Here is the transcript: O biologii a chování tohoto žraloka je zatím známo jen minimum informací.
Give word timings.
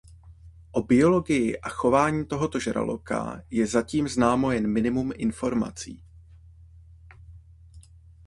O 0.71 0.83
biologii 0.87 1.57
a 1.61 1.69
chování 1.69 2.25
tohoto 2.25 2.59
žraloka 2.59 3.41
je 3.49 3.67
zatím 3.67 4.07
známo 4.07 4.51
jen 4.51 4.67
minimum 4.73 5.11
informací. 5.15 6.03